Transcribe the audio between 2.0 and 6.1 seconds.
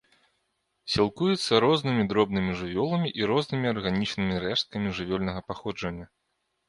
дробнымі жывёламі і рознымі арганічнымі рэшткамі жывёльнага паходжання.